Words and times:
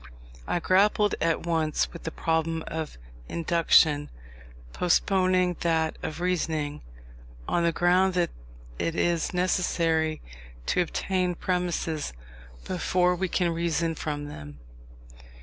I 0.47 0.59
grappled 0.59 1.13
at 1.21 1.45
once 1.45 1.93
with 1.93 2.05
the 2.05 2.11
problem 2.11 2.63
of 2.65 2.97
Induction, 3.29 4.09
postponing 4.73 5.57
that 5.59 5.95
of 6.01 6.19
Reasoning, 6.19 6.81
on 7.47 7.63
the 7.63 7.71
ground 7.71 8.15
that 8.15 8.31
it 8.79 8.95
is 8.95 9.31
necessary 9.31 10.19
to 10.65 10.81
obtain 10.81 11.35
premises 11.35 12.13
before 12.65 13.13
we 13.15 13.27
can 13.29 13.51
reason 13.53 13.93
from 13.93 14.25
them. 14.25 14.57